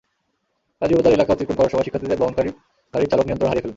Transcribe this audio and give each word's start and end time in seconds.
কাজীবাজার 0.81 1.15
এলাকা 1.17 1.31
অতিক্রম 1.33 1.57
করার 1.57 1.71
সময় 1.71 1.85
শিক্ষার্থীদের 1.85 2.21
বহনকারী 2.21 2.51
গাড়ির 2.93 3.09
চালক 3.11 3.25
নিয়ন্ত্রণ 3.25 3.49
হারিয়ে 3.49 3.63
ফেলেন। 3.63 3.69